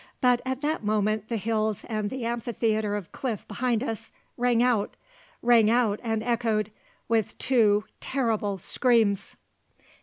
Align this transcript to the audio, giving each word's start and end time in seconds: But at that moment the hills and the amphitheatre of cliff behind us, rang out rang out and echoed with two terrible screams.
But 0.19 0.41
at 0.47 0.61
that 0.61 0.83
moment 0.83 1.29
the 1.29 1.37
hills 1.37 1.83
and 1.87 2.09
the 2.09 2.25
amphitheatre 2.25 2.95
of 2.95 3.11
cliff 3.11 3.47
behind 3.47 3.83
us, 3.83 4.11
rang 4.35 4.63
out 4.63 4.95
rang 5.43 5.69
out 5.69 5.99
and 6.01 6.23
echoed 6.23 6.71
with 7.07 7.37
two 7.37 7.83
terrible 7.99 8.57
screams. 8.57 9.35